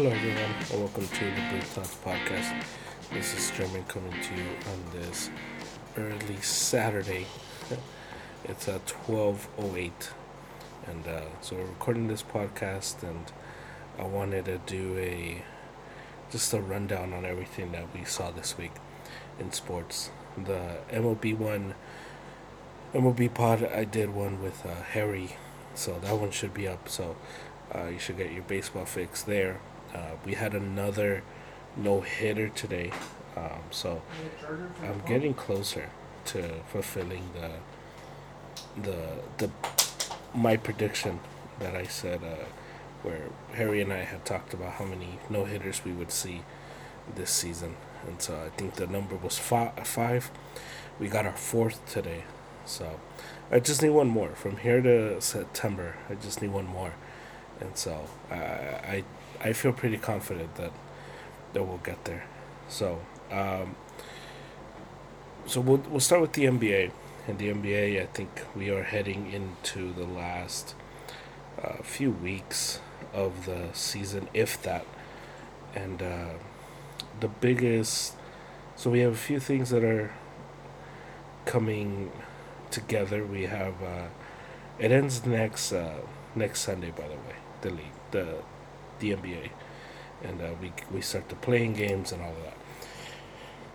Hello, 0.00 0.12
everyone, 0.12 0.54
and 0.72 0.80
welcome 0.80 1.06
to 1.06 1.24
the 1.26 1.48
Brewed 1.50 1.62
Thoughts 1.62 1.94
Podcast. 2.02 2.64
This 3.12 3.36
is 3.36 3.50
German 3.50 3.84
coming 3.84 4.10
to 4.10 4.34
you 4.34 4.46
on 4.72 4.98
this 4.98 5.28
early 5.98 6.40
Saturday. 6.40 7.26
It's 8.44 8.66
at 8.66 8.94
oh 9.06 9.36
eight, 9.76 10.10
and 10.86 11.06
uh, 11.06 11.20
so 11.42 11.56
we're 11.56 11.66
recording 11.66 12.08
this 12.08 12.22
podcast, 12.22 13.02
and 13.02 13.30
I 13.98 14.04
wanted 14.04 14.46
to 14.46 14.56
do 14.64 14.96
a 14.96 15.44
just 16.32 16.54
a 16.54 16.62
rundown 16.62 17.12
on 17.12 17.26
everything 17.26 17.72
that 17.72 17.92
we 17.92 18.06
saw 18.06 18.30
this 18.30 18.56
week 18.56 18.72
in 19.38 19.52
sports. 19.52 20.10
The 20.34 20.78
MLB 20.90 21.36
one, 21.36 21.74
MLB 22.94 23.34
pod, 23.34 23.64
I 23.64 23.84
did 23.84 24.14
one 24.14 24.42
with 24.42 24.64
uh, 24.64 24.82
Harry, 24.94 25.36
so 25.74 25.98
that 25.98 26.18
one 26.18 26.30
should 26.30 26.54
be 26.54 26.66
up. 26.66 26.88
So 26.88 27.16
uh, 27.74 27.88
you 27.88 27.98
should 27.98 28.16
get 28.16 28.32
your 28.32 28.44
baseball 28.44 28.86
fix 28.86 29.22
there. 29.22 29.60
Uh, 29.94 30.16
we 30.24 30.34
had 30.34 30.54
another 30.54 31.22
no 31.76 32.00
hitter 32.00 32.48
today, 32.48 32.92
um, 33.36 33.62
so 33.70 34.02
I'm 34.82 35.02
getting 35.06 35.34
closer 35.34 35.90
to 36.26 36.60
fulfilling 36.72 37.30
the 37.34 37.50
the 38.82 38.98
the 39.38 39.50
my 40.34 40.56
prediction 40.56 41.20
that 41.58 41.74
I 41.74 41.84
said, 41.84 42.22
uh, 42.22 42.44
where 43.02 43.28
Harry 43.54 43.80
and 43.80 43.92
I 43.92 44.04
had 44.04 44.24
talked 44.24 44.54
about 44.54 44.72
how 44.74 44.84
many 44.84 45.18
no 45.28 45.44
hitters 45.44 45.84
we 45.84 45.92
would 45.92 46.12
see 46.12 46.42
this 47.14 47.30
season, 47.30 47.76
and 48.06 48.20
so 48.20 48.34
I 48.46 48.50
think 48.56 48.74
the 48.74 48.86
number 48.86 49.16
was 49.16 49.38
five. 49.38 49.86
five. 49.86 50.30
We 50.98 51.08
got 51.08 51.26
our 51.26 51.36
fourth 51.36 51.84
today, 51.90 52.24
so 52.66 53.00
I 53.50 53.58
just 53.60 53.82
need 53.82 53.90
one 53.90 54.08
more 54.08 54.30
from 54.30 54.58
here 54.58 54.82
to 54.82 55.20
September. 55.20 55.96
I 56.08 56.14
just 56.14 56.42
need 56.42 56.52
one 56.52 56.66
more, 56.66 56.94
and 57.60 57.76
so 57.76 58.06
I 58.30 58.34
I 58.36 59.04
I 59.40 59.52
feel 59.52 59.72
pretty 59.72 59.98
confident 59.98 60.54
that 60.56 60.72
that 61.52 61.62
we'll 61.64 61.78
get 61.78 62.04
there. 62.04 62.24
So 62.68 63.00
um, 63.30 63.74
so 65.46 65.60
we'll 65.60 65.82
we'll 65.90 66.00
start 66.00 66.20
with 66.20 66.32
the 66.32 66.44
NBA. 66.44 66.92
And 67.28 67.38
the 67.38 67.52
NBA, 67.52 68.02
I 68.02 68.06
think 68.06 68.42
we 68.56 68.70
are 68.70 68.82
heading 68.82 69.30
into 69.30 69.92
the 69.92 70.04
last 70.04 70.74
uh, 71.62 71.74
few 71.82 72.10
weeks 72.10 72.80
of 73.12 73.46
the 73.46 73.68
season, 73.72 74.28
if 74.32 74.60
that. 74.62 74.86
And 75.74 76.02
uh, 76.02 76.30
the 77.20 77.28
biggest, 77.28 78.14
so 78.74 78.90
we 78.90 79.00
have 79.00 79.12
a 79.12 79.16
few 79.16 79.38
things 79.38 79.70
that 79.70 79.84
are 79.84 80.12
coming 81.44 82.10
together. 82.70 83.24
We 83.24 83.44
have 83.44 83.82
uh, 83.82 84.06
it 84.78 84.90
ends 84.90 85.24
next 85.26 85.72
uh, 85.72 86.00
next 86.34 86.60
Sunday, 86.60 86.90
by 86.90 87.06
the 87.06 87.14
way, 87.14 87.36
the 87.60 87.70
league, 87.70 87.98
the 88.10 88.38
the 89.00 89.12
NBA, 89.12 89.50
and 90.22 90.40
uh, 90.40 90.50
we 90.60 90.72
we 90.92 91.00
start 91.00 91.28
the 91.28 91.36
play-in 91.36 91.74
games 91.74 92.12
and 92.12 92.22
all 92.22 92.30
of 92.32 92.42
that. 92.44 92.56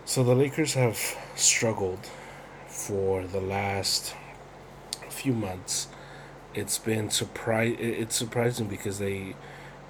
So 0.06 0.24
the 0.24 0.36
Lakers 0.36 0.76
have 0.76 1.00
struggled 1.36 2.10
for 2.68 3.26
the 3.26 3.42
last 3.42 4.14
few 5.10 5.34
months. 5.34 5.88
It's 6.54 6.78
been 6.78 7.10
surprise. 7.10 7.76
It's 7.80 8.16
surprising 8.16 8.68
because 8.68 9.00
they 9.00 9.36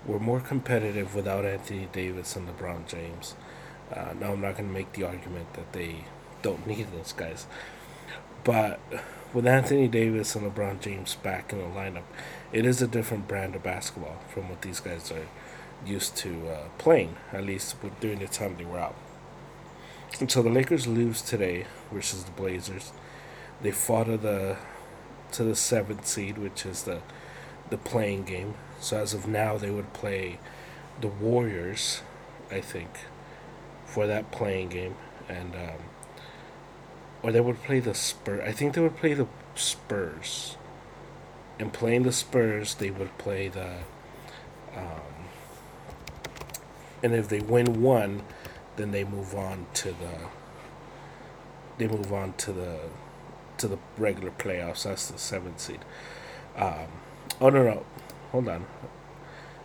were 0.06 0.20
more 0.20 0.40
competitive 0.40 1.16
without 1.16 1.46
Anthony 1.46 1.90
Davis 1.92 2.36
and 2.36 2.48
LeBron 2.48 2.88
James. 2.88 3.36
Uh, 3.94 4.14
now 4.20 4.34
I'm 4.34 4.42
not 4.42 4.58
going 4.58 4.68
to 4.68 4.74
make 4.74 4.94
the 4.94 5.04
argument 5.04 5.54
that 5.54 5.74
they 5.74 6.06
don't 6.42 6.66
need 6.72 6.88
those 6.92 7.14
guys, 7.14 7.48
but 8.44 8.80
with 9.34 9.46
Anthony 9.46 9.88
Davis 9.88 10.36
and 10.36 10.50
LeBron 10.50 10.80
James 10.80 11.16
back 11.16 11.52
in 11.52 11.60
the 11.60 11.66
lineup, 11.66 12.04
it 12.56 12.66
is 12.66 12.82
a 12.82 12.88
different 12.88 13.28
brand 13.28 13.54
of 13.54 13.62
basketball 13.64 14.18
from 14.34 14.48
what 14.48 14.62
these 14.62 14.80
guys 14.80 15.12
are 15.12 15.28
used 15.86 16.16
to 16.16 16.48
uh, 16.48 16.70
playing. 16.78 17.18
At 17.34 17.46
least 17.46 17.76
during 18.00 18.20
the 18.20 18.28
time 18.28 18.56
they 18.58 18.64
were 18.64 18.80
out. 18.80 18.96
And 20.22 20.32
so 20.32 20.42
the 20.42 20.50
Lakers 20.50 20.88
lose 20.88 21.22
today 21.22 21.66
versus 21.92 22.24
the 22.24 22.32
Blazers. 22.32 22.94
They 23.62 23.72
fought 23.72 24.06
to 24.06 24.18
the 24.18 24.56
to 25.34 25.44
the 25.44 25.56
seventh 25.56 26.08
seed, 26.08 26.38
which 26.38 26.66
is 26.66 26.84
the 26.84 27.02
the 27.70 27.78
play-in 27.78 28.24
game. 28.24 28.54
So 28.80 29.00
as 29.00 29.14
of 29.14 29.28
now, 29.28 29.58
they 29.58 29.70
would 29.70 29.92
play 29.92 30.40
the 31.02 31.10
Warriors, 31.10 32.04
I 32.50 32.62
think, 32.62 32.92
for 33.86 34.08
that 34.08 34.32
play-in 34.32 34.70
game, 34.70 34.96
and 35.28 35.56
um, 35.56 35.82
or 37.22 37.34
they 37.34 37.42
would 37.42 37.62
play 37.64 37.82
the 37.82 37.94
Spurs. 37.94 38.48
I 38.48 38.54
think 38.54 38.76
they 38.76 38.82
would 38.82 38.96
play 38.96 39.14
the 39.14 39.28
Spurs. 39.56 40.56
And 41.58 41.72
playing 41.72 42.04
the 42.04 42.12
Spurs, 42.12 42.76
they 42.76 42.92
would 42.92 43.18
play 43.18 43.48
the. 43.48 43.78
Um, 44.76 45.30
and 47.02 47.14
if 47.14 47.30
they 47.30 47.40
win 47.40 47.82
one, 47.82 48.24
then 48.76 48.92
they 48.92 49.04
move 49.04 49.36
on 49.36 49.68
to 49.76 49.90
the 49.90 50.30
they 51.78 51.88
move 51.88 52.14
on 52.14 52.34
to 52.34 52.52
the 52.52 52.80
to 53.58 53.68
the 53.68 53.78
regular 53.98 54.32
playoffs. 54.32 54.84
That's 54.84 55.08
the 55.08 55.18
seventh 55.18 55.60
seed. 55.60 55.80
Um, 56.56 56.88
oh 57.40 57.50
no 57.50 57.64
no, 57.64 57.86
hold 58.32 58.48
on. 58.48 58.66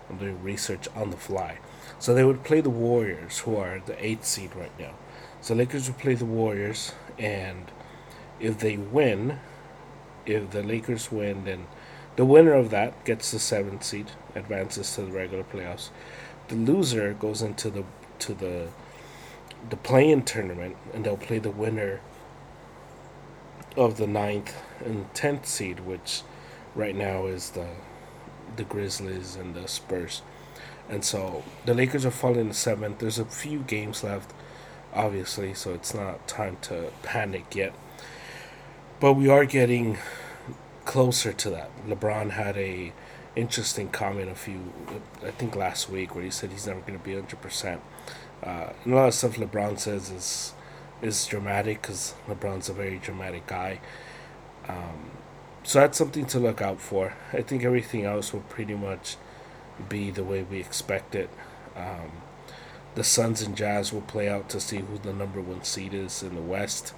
I'm 0.08 0.18
doing 0.18 0.42
research 0.42 0.88
on 0.94 1.10
the 1.10 1.16
fly. 1.16 1.58
So 1.98 2.14
they 2.14 2.24
would 2.24 2.42
play 2.42 2.60
the 2.60 2.70
Warriors, 2.70 3.40
who 3.40 3.56
are 3.56 3.80
the 3.84 4.04
eighth 4.04 4.24
seed 4.24 4.56
right 4.56 4.76
now. 4.78 4.94
So 5.40 5.54
Lakers 5.54 5.88
would 5.88 5.98
play 5.98 6.14
the 6.14 6.24
Warriors, 6.24 6.92
and 7.18 7.70
if 8.40 8.58
they 8.58 8.76
win, 8.76 9.38
if 10.26 10.50
the 10.50 10.62
Lakers 10.62 11.12
win, 11.12 11.44
then 11.44 11.66
the 12.20 12.26
winner 12.26 12.52
of 12.52 12.68
that 12.68 13.02
gets 13.06 13.30
the 13.30 13.38
seventh 13.38 13.82
seed, 13.82 14.10
advances 14.34 14.94
to 14.94 15.00
the 15.00 15.10
regular 15.10 15.42
playoffs. 15.42 15.88
The 16.48 16.54
loser 16.54 17.14
goes 17.14 17.40
into 17.40 17.70
the 17.70 17.82
to 18.18 18.34
the 18.34 18.68
the 19.70 19.76
play-in 19.76 20.24
tournament, 20.24 20.76
and 20.92 21.02
they'll 21.02 21.16
play 21.16 21.38
the 21.38 21.50
winner 21.50 22.02
of 23.74 23.96
the 23.96 24.06
ninth 24.06 24.54
and 24.84 25.06
tenth 25.14 25.46
seed, 25.46 25.80
which 25.80 26.20
right 26.74 26.94
now 26.94 27.24
is 27.24 27.52
the 27.52 27.68
the 28.54 28.64
Grizzlies 28.64 29.34
and 29.34 29.54
the 29.54 29.66
Spurs. 29.66 30.20
And 30.90 31.02
so 31.02 31.42
the 31.64 31.72
Lakers 31.72 32.04
are 32.04 32.10
falling 32.10 32.48
to 32.48 32.54
seventh. 32.54 32.98
There's 32.98 33.18
a 33.18 33.24
few 33.24 33.60
games 33.60 34.04
left, 34.04 34.34
obviously, 34.92 35.54
so 35.54 35.72
it's 35.72 35.94
not 35.94 36.28
time 36.28 36.58
to 36.68 36.92
panic 37.02 37.54
yet. 37.54 37.72
But 39.00 39.14
we 39.14 39.30
are 39.30 39.46
getting 39.46 39.96
closer 40.90 41.32
to 41.32 41.50
that. 41.50 41.70
LeBron 41.86 42.32
had 42.32 42.56
a 42.56 42.92
interesting 43.36 43.88
comment 43.90 44.28
a 44.28 44.34
few, 44.34 44.72
I 45.24 45.30
think 45.30 45.54
last 45.54 45.88
week, 45.88 46.16
where 46.16 46.24
he 46.24 46.30
said 46.30 46.50
he's 46.50 46.66
never 46.66 46.80
going 46.80 46.98
to 46.98 47.04
be 47.04 47.14
hundred 47.14 47.40
percent. 47.40 47.80
Uh, 48.42 48.70
a 48.84 48.88
lot 48.88 49.06
of 49.06 49.14
stuff 49.14 49.36
LeBron 49.36 49.78
says 49.78 50.10
is 50.10 50.52
is 51.00 51.26
dramatic 51.26 51.80
because 51.80 52.14
LeBron's 52.26 52.68
a 52.68 52.72
very 52.72 52.98
dramatic 52.98 53.46
guy. 53.46 53.80
Um, 54.66 55.12
so 55.62 55.78
that's 55.78 55.96
something 55.96 56.26
to 56.26 56.40
look 56.40 56.60
out 56.60 56.80
for. 56.80 57.14
I 57.32 57.42
think 57.42 57.62
everything 57.62 58.04
else 58.04 58.32
will 58.32 58.46
pretty 58.48 58.74
much 58.74 59.16
be 59.88 60.10
the 60.10 60.24
way 60.24 60.42
we 60.42 60.58
expect 60.58 61.14
it. 61.14 61.30
Um, 61.76 62.10
the 62.96 63.04
Suns 63.04 63.42
and 63.42 63.56
Jazz 63.56 63.92
will 63.92 64.00
play 64.00 64.28
out 64.28 64.48
to 64.48 64.58
see 64.58 64.78
who 64.78 64.98
the 64.98 65.12
number 65.12 65.40
one 65.40 65.62
seed 65.62 65.94
is 65.94 66.24
in 66.24 66.34
the 66.34 66.40
West 66.40 66.94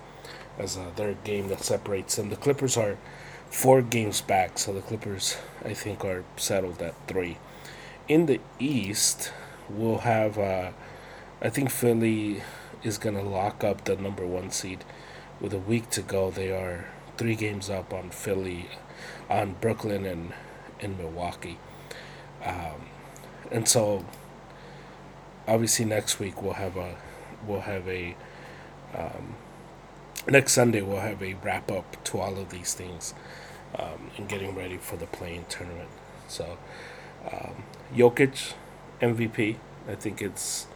as 0.58 0.78
a 0.78 0.86
third 0.96 1.22
game 1.24 1.48
that 1.48 1.60
separates 1.60 2.16
them. 2.16 2.30
The 2.30 2.36
Clippers 2.36 2.78
are 2.78 2.96
four 3.52 3.82
games 3.82 4.22
back, 4.22 4.58
so 4.58 4.72
the 4.72 4.80
Clippers, 4.80 5.36
I 5.62 5.74
think, 5.74 6.04
are 6.04 6.24
settled 6.36 6.80
at 6.80 6.94
three. 7.06 7.36
In 8.08 8.26
the 8.26 8.40
East, 8.58 9.32
we'll 9.68 9.98
have. 9.98 10.38
Uh, 10.38 10.70
I 11.40 11.50
think 11.50 11.70
Philly 11.70 12.42
is 12.82 12.98
going 12.98 13.14
to 13.14 13.22
lock 13.22 13.62
up 13.62 13.84
the 13.84 13.94
number 13.96 14.26
one 14.26 14.50
seed. 14.50 14.84
With 15.40 15.52
a 15.52 15.58
week 15.58 15.90
to 15.90 16.02
go, 16.02 16.30
they 16.30 16.50
are 16.50 16.86
three 17.18 17.34
games 17.34 17.68
up 17.68 17.92
on 17.92 18.10
Philly, 18.10 18.70
on 19.28 19.56
Brooklyn 19.60 20.06
and 20.06 20.32
in 20.80 20.96
Milwaukee. 20.96 21.58
Um, 22.44 22.86
and 23.50 23.68
so, 23.68 24.04
obviously, 25.46 25.84
next 25.84 26.18
week 26.18 26.42
we'll 26.42 26.54
have 26.54 26.76
a 26.76 26.96
we'll 27.46 27.60
have 27.60 27.86
a 27.86 28.16
um, 28.96 29.34
next 30.28 30.52
Sunday 30.52 30.82
we'll 30.82 31.00
have 31.00 31.22
a 31.22 31.34
wrap 31.34 31.70
up 31.70 32.02
to 32.04 32.18
all 32.18 32.38
of 32.38 32.50
these 32.50 32.74
things 32.74 33.14
um, 33.78 34.10
and 34.16 34.28
getting 34.28 34.54
ready 34.54 34.76
for 34.76 34.96
the 34.96 35.06
play-in 35.06 35.44
tournament. 35.46 35.88
So, 36.28 36.58
um, 37.30 37.64
Jokic 37.94 38.54
MVP. 39.00 39.56
I 39.88 39.94
think 39.96 40.22
it's 40.22 40.66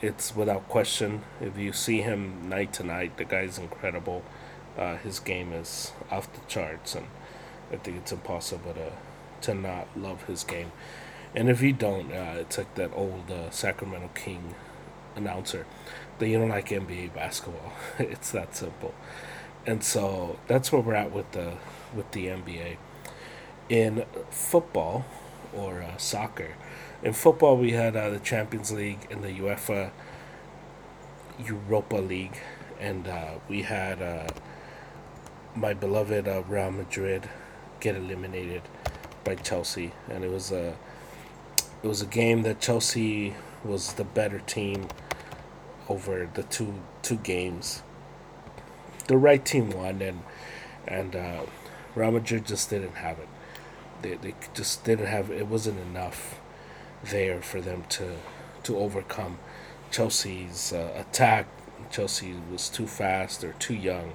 it's 0.00 0.36
without 0.36 0.68
question. 0.68 1.22
If 1.40 1.58
you 1.58 1.72
see 1.72 2.02
him 2.02 2.48
night 2.48 2.72
to 2.74 2.84
night, 2.84 3.16
the 3.16 3.24
guy's 3.24 3.58
incredible. 3.58 4.22
Uh, 4.78 4.96
his 4.96 5.18
game 5.18 5.52
is 5.52 5.92
off 6.10 6.32
the 6.32 6.40
charts, 6.46 6.94
and 6.94 7.06
I 7.72 7.76
think 7.76 7.98
it's 7.98 8.12
impossible 8.12 8.74
to 8.74 8.92
to 9.42 9.54
not 9.54 9.88
love 9.96 10.24
his 10.24 10.44
game. 10.44 10.70
And 11.34 11.50
if 11.50 11.60
you 11.60 11.72
don't, 11.72 12.12
uh, 12.12 12.36
it's 12.36 12.56
like 12.56 12.74
that 12.76 12.92
old 12.94 13.30
uh, 13.30 13.50
Sacramento 13.50 14.10
King 14.14 14.54
announcer 15.16 15.66
that 16.18 16.28
you 16.28 16.38
don't 16.38 16.48
like 16.48 16.68
NBA 16.68 17.14
basketball. 17.14 17.72
it's 17.98 18.30
that 18.30 18.54
simple. 18.54 18.94
And 19.66 19.82
so 19.82 20.38
that's 20.46 20.70
where 20.70 20.80
we're 20.80 20.94
at 20.94 21.12
with 21.12 21.32
the 21.32 21.54
with 21.94 22.10
the 22.12 22.26
NBA. 22.26 22.76
In 23.68 24.04
football 24.30 25.04
or 25.52 25.82
uh, 25.82 25.96
soccer, 25.96 26.54
In 27.02 27.12
football, 27.12 27.56
we 27.56 27.72
had 27.72 27.96
uh, 27.96 28.10
the 28.10 28.18
Champions 28.18 28.72
League 28.72 29.06
and 29.10 29.22
the 29.22 29.30
UEFA 29.30 29.90
Europa 31.38 31.96
League, 31.96 32.40
and 32.80 33.06
uh, 33.06 33.34
we 33.48 33.62
had 33.62 34.00
uh, 34.00 34.28
my 35.54 35.74
beloved 35.74 36.26
uh, 36.28 36.42
Real 36.48 36.70
Madrid 36.70 37.28
get 37.80 37.96
eliminated 37.96 38.62
by 39.24 39.34
Chelsea, 39.34 39.92
and 40.08 40.24
it 40.24 40.30
was 40.30 40.50
a 40.52 40.76
it 41.82 41.88
was 41.88 42.00
a 42.02 42.06
game 42.06 42.42
that 42.42 42.60
Chelsea 42.60 43.34
was 43.64 43.94
the 43.94 44.04
better 44.04 44.38
team 44.38 44.88
over 45.88 46.28
the 46.32 46.42
two 46.44 46.74
two 47.02 47.16
games. 47.16 47.82
The 49.06 49.16
right 49.16 49.44
team 49.44 49.70
won, 49.70 50.02
and 50.02 50.22
and 50.86 51.16
uh, 51.16 51.42
Madrid 51.94 52.46
just 52.46 52.70
didn't 52.70 52.96
have 52.96 53.18
it. 53.18 53.28
They 54.02 54.14
they 54.14 54.34
just 54.54 54.84
didn't 54.84 55.06
have 55.06 55.30
it. 55.30 55.46
Wasn't 55.46 55.78
enough 55.78 56.40
there 57.04 57.40
for 57.40 57.60
them 57.60 57.84
to 57.90 58.16
to 58.64 58.78
overcome 58.78 59.38
Chelsea's 59.90 60.72
uh, 60.72 60.92
attack. 60.96 61.46
Chelsea 61.90 62.34
was 62.50 62.68
too 62.68 62.86
fast 62.86 63.44
or 63.44 63.52
too 63.52 63.74
young 63.74 64.14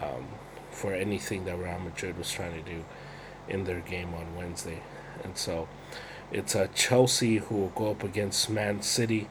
um, 0.00 0.28
for 0.70 0.94
anything 0.94 1.44
that 1.44 1.58
Real 1.58 1.78
Madrid 1.78 2.16
was 2.16 2.30
trying 2.30 2.54
to 2.54 2.62
do 2.62 2.84
in 3.48 3.64
their 3.64 3.80
game 3.80 4.14
on 4.14 4.34
Wednesday, 4.36 4.80
and 5.22 5.36
so 5.36 5.68
it's 6.32 6.56
uh, 6.56 6.66
Chelsea 6.74 7.36
who 7.36 7.56
will 7.56 7.72
go 7.74 7.90
up 7.90 8.02
against 8.02 8.48
Man 8.48 8.82
City, 8.82 9.28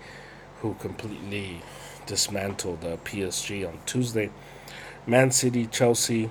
who 0.63 0.73
completely 0.75 1.61
dismantled 2.05 2.83
uh, 2.85 2.95
PSG 3.03 3.67
on 3.67 3.77
Tuesday. 3.85 4.31
Man 5.05 5.29
City, 5.29 5.67
Chelsea, 5.67 6.29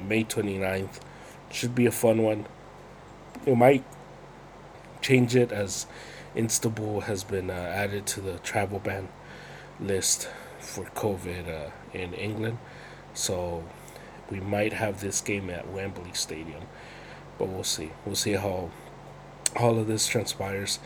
May 0.00 0.24
29th. 0.24 0.98
Should 1.52 1.72
be 1.74 1.86
a 1.86 1.92
fun 1.92 2.22
one. 2.22 2.46
It 3.46 3.56
might 3.56 3.84
change 5.00 5.36
it 5.36 5.52
as 5.52 5.86
Istanbul 6.36 7.02
has 7.02 7.22
been 7.22 7.48
uh, 7.48 7.52
added 7.52 8.06
to 8.06 8.20
the 8.20 8.38
travel 8.38 8.80
ban 8.80 9.08
list 9.78 10.28
for 10.58 10.86
COVID 10.86 11.48
uh, 11.48 11.70
in 11.92 12.12
England. 12.12 12.58
So 13.14 13.62
we 14.30 14.40
might 14.40 14.72
have 14.72 15.00
this 15.00 15.20
game 15.20 15.48
at 15.48 15.70
Wembley 15.70 16.12
Stadium, 16.12 16.64
but 17.38 17.46
we'll 17.46 17.62
see. 17.62 17.92
We'll 18.04 18.16
see 18.16 18.32
how 18.32 18.70
all 19.56 19.78
of 19.78 19.86
this 19.86 20.06
transpires. 20.06 20.78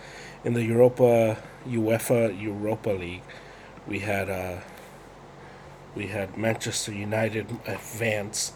In 0.45 0.55
the 0.55 0.63
Europa 0.63 1.39
UEFA 1.67 2.41
Europa 2.41 2.91
League, 2.91 3.23
we 3.87 4.01
had 4.01 4.31
uh, 4.31 4.59
we 5.95 6.07
had 6.09 6.37
Manchester 6.37 6.93
United 6.93 7.47
advance 7.67 8.53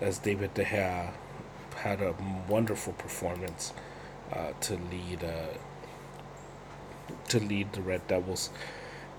as 0.00 0.18
David 0.18 0.54
De 0.54 0.64
Gea 0.64 1.10
had 1.76 2.00
a 2.00 2.14
wonderful 2.48 2.92
performance 2.94 3.72
uh, 4.32 4.52
to 4.60 4.74
lead 4.90 5.24
uh, 5.24 5.54
to 7.28 7.40
lead 7.40 7.72
the 7.72 7.82
Red 7.82 8.06
Devils, 8.08 8.50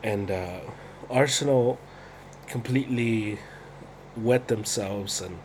and 0.03 0.31
uh, 0.31 0.59
Arsenal 1.09 1.79
completely 2.47 3.39
wet 4.17 4.47
themselves 4.47 5.21
and 5.21 5.37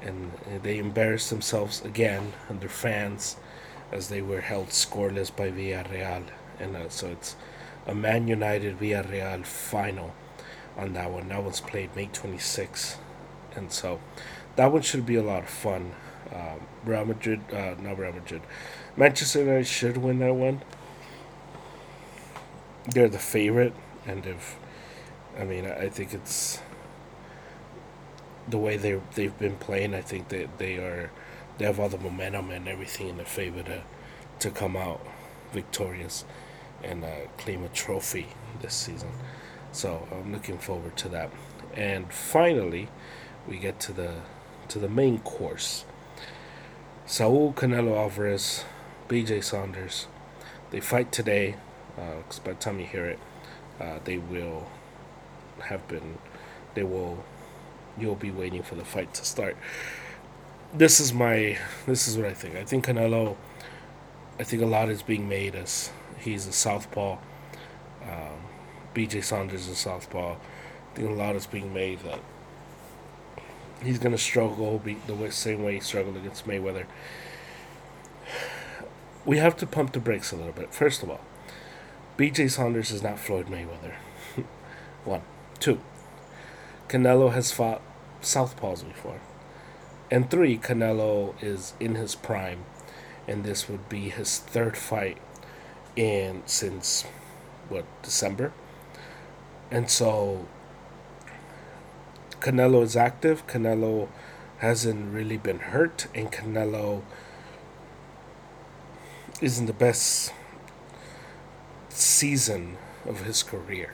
and 0.00 0.30
they 0.62 0.78
embarrassed 0.78 1.30
themselves 1.30 1.84
again 1.84 2.32
and 2.48 2.60
their 2.60 2.68
fans 2.68 3.36
as 3.92 4.08
they 4.08 4.22
were 4.22 4.40
held 4.40 4.68
scoreless 4.68 5.34
by 5.34 5.50
Villarreal, 5.50 6.24
and 6.58 6.76
uh, 6.76 6.88
so 6.88 7.08
it's 7.08 7.36
a 7.86 7.94
Man 7.94 8.28
United 8.28 8.78
Villarreal 8.78 9.44
final 9.44 10.14
on 10.76 10.92
that 10.94 11.10
one. 11.10 11.28
That 11.28 11.42
one's 11.42 11.60
played 11.60 11.94
May 11.96 12.06
26, 12.06 12.98
and 13.56 13.72
so 13.72 14.00
that 14.56 14.72
one 14.72 14.82
should 14.82 15.06
be 15.06 15.16
a 15.16 15.22
lot 15.22 15.44
of 15.44 15.48
fun. 15.48 15.94
Um, 16.34 16.60
Real 16.84 17.06
Madrid, 17.06 17.40
uh, 17.52 17.74
not 17.80 17.98
Real 17.98 18.12
Madrid, 18.12 18.42
Manchester 18.96 19.40
United 19.40 19.66
should 19.66 19.96
win 19.96 20.18
that 20.18 20.34
one. 20.34 20.62
They're 22.86 23.08
the 23.08 23.18
favorite, 23.18 23.74
and 24.06 24.26
if 24.26 24.56
I 25.38 25.44
mean, 25.44 25.66
I 25.66 25.88
think 25.88 26.12
it's 26.12 26.60
the 28.48 28.58
way 28.58 28.76
they 28.76 29.00
they've 29.14 29.38
been 29.38 29.56
playing. 29.56 29.94
I 29.94 30.00
think 30.00 30.28
that 30.28 30.58
they 30.58 30.76
are 30.76 31.10
they 31.58 31.64
have 31.64 31.78
all 31.80 31.88
the 31.88 31.98
momentum 31.98 32.50
and 32.50 32.68
everything 32.68 33.08
in 33.08 33.16
their 33.16 33.26
favor 33.26 33.62
to 33.64 33.82
to 34.38 34.50
come 34.50 34.76
out 34.76 35.00
victorious 35.52 36.24
and 36.82 37.04
uh, 37.04 37.08
claim 37.36 37.64
a 37.64 37.68
trophy 37.70 38.28
this 38.62 38.74
season. 38.74 39.10
So 39.72 40.06
I'm 40.12 40.32
looking 40.32 40.58
forward 40.58 40.96
to 40.98 41.08
that. 41.08 41.30
And 41.74 42.12
finally, 42.12 42.88
we 43.48 43.58
get 43.58 43.80
to 43.80 43.92
the 43.92 44.14
to 44.68 44.78
the 44.78 44.88
main 44.88 45.18
course. 45.20 45.84
Saul 47.06 47.52
Canelo 47.54 47.96
Alvarez, 47.96 48.64
B.J. 49.08 49.40
Saunders, 49.40 50.06
they 50.70 50.80
fight 50.80 51.10
today. 51.10 51.56
Uh, 51.96 52.22
by 52.44 52.52
the 52.52 52.58
time 52.58 52.78
you 52.78 52.86
hear 52.86 53.06
it, 53.06 53.18
uh, 53.80 53.98
they 54.04 54.18
will 54.18 54.68
have 55.64 55.86
been. 55.88 56.18
They 56.74 56.84
will. 56.84 57.24
You'll 57.98 58.14
be 58.14 58.30
waiting 58.30 58.62
for 58.62 58.76
the 58.76 58.84
fight 58.84 59.12
to 59.14 59.24
start 59.24 59.56
this 60.72 61.00
is 61.00 61.12
my 61.12 61.58
this 61.86 62.08
is 62.08 62.16
what 62.16 62.26
I 62.26 62.34
think. 62.34 62.56
I 62.56 62.64
think 62.64 62.86
Canelo. 62.86 63.36
I 64.38 64.44
think 64.44 64.62
a 64.62 64.66
lot 64.66 64.88
is 64.88 65.02
being 65.02 65.28
made 65.28 65.54
as 65.54 65.90
he's 66.18 66.46
a 66.46 66.52
southpaw. 66.52 67.18
Um, 68.02 68.40
B.J. 68.94 69.22
Saunders 69.22 69.62
is 69.62 69.68
a 69.68 69.74
southpaw. 69.74 70.34
I 70.34 70.94
think 70.94 71.10
a 71.10 71.12
lot 71.12 71.34
is 71.34 71.46
being 71.46 71.74
made 71.74 72.00
that 72.00 72.20
he's 73.82 73.98
gonna 73.98 74.18
struggle 74.18 74.78
be 74.78 74.96
the 75.06 75.30
same 75.30 75.62
way 75.62 75.74
he 75.74 75.80
struggled 75.80 76.16
against 76.16 76.46
Mayweather. 76.46 76.86
We 79.24 79.38
have 79.38 79.56
to 79.58 79.66
pump 79.66 79.92
the 79.92 80.00
brakes 80.00 80.32
a 80.32 80.36
little 80.36 80.52
bit. 80.52 80.72
First 80.72 81.02
of 81.02 81.10
all, 81.10 81.20
B.J. 82.16 82.48
Saunders 82.48 82.90
is 82.90 83.02
not 83.02 83.18
Floyd 83.18 83.46
Mayweather. 83.46 83.94
One, 85.04 85.22
two. 85.58 85.80
Canelo 86.88 87.32
has 87.32 87.52
fought 87.52 87.82
southpaws 88.22 88.86
before. 88.86 89.20
And 90.10 90.30
three, 90.30 90.56
Canelo 90.56 91.34
is 91.42 91.74
in 91.78 91.94
his 91.94 92.14
prime, 92.14 92.64
and 93.26 93.44
this 93.44 93.68
would 93.68 93.88
be 93.88 94.08
his 94.08 94.38
third 94.38 94.76
fight 94.76 95.18
in 95.96 96.42
since 96.46 97.04
what 97.68 97.84
December. 98.02 98.52
And 99.70 99.90
so 99.90 100.46
Canelo 102.40 102.82
is 102.82 102.96
active. 102.96 103.46
Canelo 103.46 104.08
hasn't 104.58 105.12
really 105.12 105.36
been 105.36 105.58
hurt, 105.58 106.06
and 106.14 106.32
Canelo 106.32 107.02
is 109.42 109.58
in 109.58 109.66
the 109.66 109.72
best 109.72 110.32
season 111.90 112.78
of 113.06 113.24
his 113.24 113.42
career. 113.42 113.92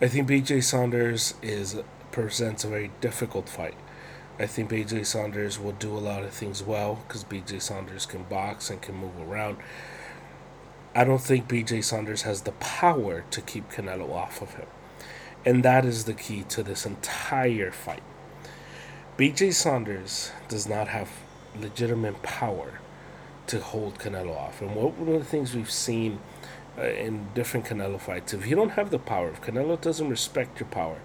I 0.00 0.08
think 0.08 0.28
BJ 0.28 0.62
Saunders 0.62 1.34
is 1.42 1.76
presents 2.12 2.64
a 2.64 2.68
very 2.68 2.90
difficult 3.00 3.48
fight. 3.48 3.74
I 4.36 4.46
think 4.46 4.70
BJ 4.70 5.06
Saunders 5.06 5.60
will 5.60 5.72
do 5.72 5.96
a 5.96 6.00
lot 6.00 6.24
of 6.24 6.30
things 6.30 6.60
well 6.60 7.00
because 7.06 7.22
BJ 7.22 7.62
Saunders 7.62 8.04
can 8.04 8.24
box 8.24 8.68
and 8.68 8.82
can 8.82 8.96
move 8.96 9.16
around. 9.20 9.58
I 10.92 11.04
don't 11.04 11.20
think 11.20 11.48
BJ 11.48 11.84
Saunders 11.84 12.22
has 12.22 12.42
the 12.42 12.52
power 12.52 13.24
to 13.30 13.40
keep 13.40 13.70
Canelo 13.70 14.12
off 14.12 14.42
of 14.42 14.54
him. 14.54 14.66
And 15.44 15.62
that 15.64 15.84
is 15.84 16.04
the 16.04 16.14
key 16.14 16.42
to 16.48 16.64
this 16.64 16.84
entire 16.84 17.70
fight. 17.70 18.02
BJ 19.16 19.52
Saunders 19.52 20.32
does 20.48 20.68
not 20.68 20.88
have 20.88 21.10
legitimate 21.60 22.20
power 22.22 22.80
to 23.46 23.60
hold 23.60 23.98
Canelo 24.00 24.36
off. 24.36 24.60
And 24.60 24.74
one 24.74 25.14
of 25.14 25.20
the 25.20 25.24
things 25.24 25.54
we've 25.54 25.70
seen 25.70 26.18
uh, 26.76 26.82
in 26.82 27.28
different 27.34 27.66
Canelo 27.66 28.00
fights, 28.00 28.34
if 28.34 28.48
you 28.48 28.56
don't 28.56 28.70
have 28.70 28.90
the 28.90 28.98
power, 28.98 29.30
if 29.30 29.40
Canelo 29.40 29.80
doesn't 29.80 30.08
respect 30.08 30.58
your 30.58 30.68
power, 30.68 30.98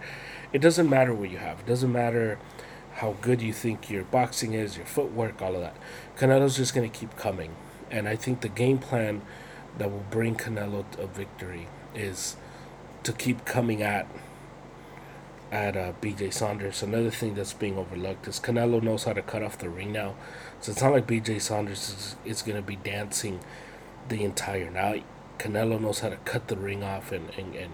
it 0.52 0.60
doesn't 0.60 0.90
matter 0.90 1.14
what 1.14 1.30
you 1.30 1.38
have. 1.38 1.60
It 1.60 1.68
doesn't 1.68 1.92
matter 1.92 2.40
how 3.00 3.16
good 3.22 3.42
you 3.42 3.54
think 3.54 3.90
your 3.90 4.04
boxing 4.04 4.54
is, 4.54 4.76
your 4.76 4.86
footwork, 4.86 5.42
all 5.42 5.56
of 5.56 5.62
that. 5.62 5.76
Canelo's 6.18 6.58
just 6.58 6.76
going 6.76 6.90
to 6.90 6.98
keep 7.00 7.16
coming. 7.16 7.56
And 7.90 8.10
I 8.10 8.18
think 8.18 8.42
the 8.42 8.50
game 8.50 8.78
plan 8.78 9.22
that 9.78 9.90
will 9.90 10.06
bring 10.12 10.36
Canelo 10.36 10.84
a 11.00 11.08
victory 11.08 11.68
is 11.96 12.36
to 13.04 13.14
keep 13.14 13.46
coming 13.46 13.82
at 13.82 14.06
at 15.50 15.78
uh, 15.78 15.94
BJ 16.02 16.32
Saunders. 16.32 16.84
Another 16.84 17.10
thing 17.10 17.36
that's 17.36 17.54
being 17.54 17.78
overlooked 17.78 18.28
is 18.28 18.38
Canelo 18.38 18.84
knows 18.84 19.06
how 19.06 19.14
to 19.14 19.22
cut 19.22 19.44
off 19.44 19.58
the 19.58 19.70
ring 19.70 19.94
now. 19.94 20.16
So 20.60 20.74
it's 20.74 20.82
not 20.82 20.92
like 20.92 21.08
BJ 21.08 21.42
Saunders 21.42 21.90
is, 21.90 22.16
is 22.26 22.42
going 22.42 22.58
to 22.58 22.62
be 22.62 22.76
dancing 22.76 23.40
the 24.10 24.26
entire 24.26 24.70
night. 24.70 25.06
Canelo 25.40 25.80
knows 25.80 26.02
how 26.02 26.10
to 26.10 26.18
cut 26.18 26.50
the 26.50 26.58
ring 26.58 26.84
off 26.84 27.14
and, 27.14 27.30
and, 27.38 27.56
and, 27.56 27.72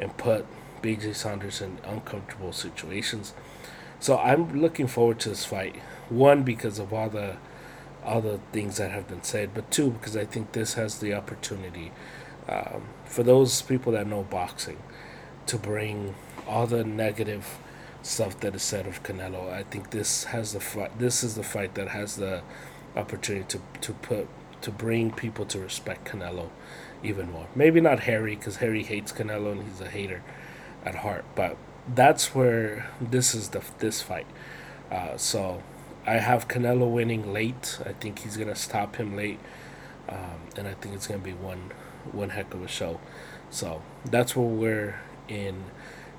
and 0.00 0.16
put 0.16 0.46
BJ 0.82 1.14
Saunders 1.14 1.60
in 1.60 1.78
uncomfortable 1.84 2.52
situations. 2.52 3.34
So 4.04 4.18
I'm 4.18 4.60
looking 4.60 4.86
forward 4.86 5.18
to 5.20 5.30
this 5.30 5.46
fight. 5.46 5.76
One 6.10 6.42
because 6.42 6.78
of 6.78 6.92
all 6.92 7.08
the 7.08 7.36
the 8.04 8.38
things 8.52 8.76
that 8.76 8.90
have 8.90 9.08
been 9.08 9.22
said, 9.22 9.54
but 9.54 9.70
two 9.70 9.92
because 9.92 10.14
I 10.14 10.26
think 10.26 10.52
this 10.52 10.74
has 10.74 10.98
the 10.98 11.14
opportunity 11.14 11.90
um, 12.46 12.82
for 13.06 13.22
those 13.22 13.62
people 13.62 13.92
that 13.92 14.06
know 14.06 14.22
boxing 14.22 14.76
to 15.46 15.56
bring 15.56 16.14
all 16.46 16.66
the 16.66 16.84
negative 16.84 17.56
stuff 18.02 18.38
that 18.40 18.54
is 18.54 18.62
said 18.62 18.86
of 18.86 19.02
Canelo. 19.02 19.50
I 19.50 19.62
think 19.62 19.88
this 19.88 20.24
has 20.24 20.52
the 20.52 20.60
fight. 20.60 20.98
This 20.98 21.24
is 21.24 21.34
the 21.34 21.42
fight 21.42 21.74
that 21.74 21.88
has 21.88 22.16
the 22.16 22.42
opportunity 22.94 23.46
to 23.56 23.60
to 23.80 23.94
put 23.94 24.28
to 24.60 24.70
bring 24.70 25.12
people 25.12 25.46
to 25.46 25.58
respect 25.58 26.04
Canelo 26.04 26.50
even 27.02 27.32
more. 27.32 27.46
Maybe 27.54 27.80
not 27.80 28.00
Harry, 28.00 28.36
because 28.36 28.56
Harry 28.56 28.82
hates 28.82 29.12
Canelo 29.12 29.52
and 29.52 29.62
he's 29.62 29.80
a 29.80 29.88
hater 29.88 30.22
at 30.84 30.96
heart. 30.96 31.24
But 31.34 31.56
that's 31.92 32.34
where 32.34 32.90
this 33.00 33.34
is 33.34 33.50
the 33.50 33.62
this 33.78 34.02
fight. 34.02 34.26
Uh, 34.90 35.16
so 35.16 35.62
I 36.06 36.14
have 36.14 36.48
Canelo 36.48 36.90
winning 36.90 37.32
late. 37.32 37.78
I 37.84 37.92
think 37.92 38.20
he's 38.20 38.36
gonna 38.36 38.54
stop 38.54 38.96
him 38.96 39.16
late, 39.16 39.40
um, 40.08 40.40
and 40.56 40.68
I 40.68 40.74
think 40.74 40.94
it's 40.94 41.06
gonna 41.06 41.20
be 41.20 41.32
one 41.32 41.72
one 42.12 42.30
heck 42.30 42.54
of 42.54 42.62
a 42.62 42.68
show. 42.68 43.00
So 43.50 43.82
that's 44.04 44.34
what 44.36 44.48
we're 44.48 45.00
in 45.28 45.64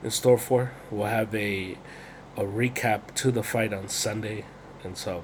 in 0.04 0.12
store 0.12 0.38
for. 0.38 0.72
We'll 0.92 1.08
have 1.08 1.34
a 1.34 1.78
a 2.38 2.44
recap 2.44 3.14
to 3.16 3.32
the 3.32 3.44
fight 3.44 3.74
on 3.74 3.88
Sunday, 3.88 4.46
and 4.84 4.98
so 4.98 5.24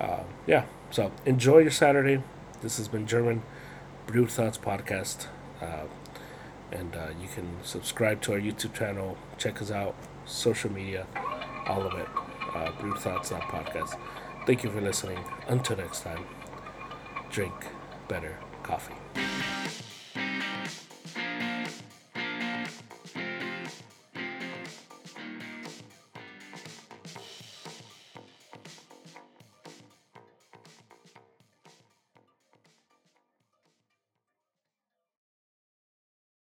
uh, 0.00 0.24
yeah. 0.46 0.64
So 0.90 1.12
enjoy 1.24 1.58
your 1.58 1.70
Saturday. 1.70 2.22
This 2.62 2.78
has 2.78 2.88
been 2.88 3.06
German 3.06 3.42
Brewed 4.06 4.30
Thoughts 4.30 4.58
podcast. 4.58 5.28
Uh, 5.62 5.84
and 6.72 6.94
uh, 6.94 7.08
you 7.20 7.28
can 7.28 7.48
subscribe 7.62 8.20
to 8.22 8.32
our 8.32 8.40
YouTube 8.40 8.74
channel, 8.74 9.16
check 9.38 9.60
us 9.60 9.70
out, 9.70 9.94
social 10.24 10.70
media, 10.70 11.06
all 11.66 11.82
of 11.82 11.94
it. 11.94 12.08
Uh, 12.54 12.72
Brewed 12.80 12.98
Thoughts 12.98 13.30
podcast. 13.30 13.98
Thank 14.46 14.64
you 14.64 14.70
for 14.70 14.80
listening. 14.80 15.18
Until 15.48 15.76
next 15.76 16.00
time, 16.00 16.24
drink 17.30 17.54
better 18.08 18.36
coffee. 18.62 18.94